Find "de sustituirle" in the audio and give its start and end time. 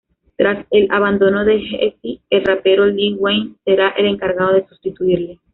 4.53-5.39